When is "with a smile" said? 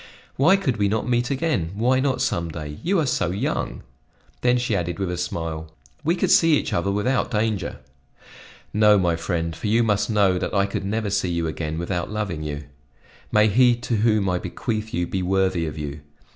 4.97-5.71